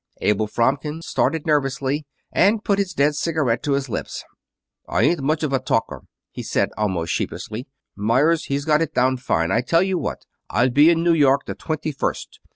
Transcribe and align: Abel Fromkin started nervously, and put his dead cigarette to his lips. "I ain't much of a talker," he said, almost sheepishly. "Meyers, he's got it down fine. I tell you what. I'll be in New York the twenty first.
Abel 0.21 0.47
Fromkin 0.47 1.03
started 1.03 1.45
nervously, 1.45 2.07
and 2.31 2.63
put 2.63 2.79
his 2.79 2.91
dead 2.93 3.13
cigarette 3.13 3.61
to 3.61 3.73
his 3.73 3.87
lips. 3.87 4.23
"I 4.89 5.03
ain't 5.03 5.21
much 5.21 5.43
of 5.43 5.53
a 5.53 5.59
talker," 5.59 6.01
he 6.31 6.41
said, 6.41 6.69
almost 6.75 7.13
sheepishly. 7.13 7.67
"Meyers, 7.95 8.45
he's 8.45 8.65
got 8.65 8.81
it 8.81 8.95
down 8.95 9.17
fine. 9.17 9.51
I 9.51 9.61
tell 9.61 9.83
you 9.83 9.99
what. 9.99 10.25
I'll 10.49 10.71
be 10.71 10.89
in 10.89 11.03
New 11.03 11.13
York 11.13 11.41
the 11.45 11.53
twenty 11.53 11.91
first. 11.91 12.39